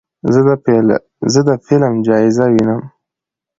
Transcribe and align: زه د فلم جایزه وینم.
زه 1.33 1.39
د 1.47 1.49
فلم 1.65 1.93
جایزه 2.07 2.45
وینم. 2.53 2.81